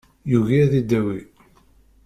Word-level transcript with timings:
Yugi 0.31 0.57
ad 0.63 0.73
idawi. 0.79 1.19